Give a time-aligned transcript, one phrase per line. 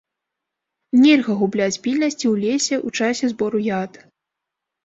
[1.01, 3.93] Нельга губляць пільнасць і ў лесе, у часе збору ягад.